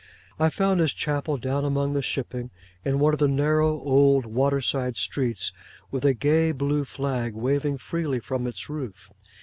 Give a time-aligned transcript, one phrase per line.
[0.39, 2.49] I found his chapel down among the shipping,
[2.83, 5.51] in one of the narrow, old, water side streets,
[5.91, 9.11] with a gay blue flag waving freely from its roof.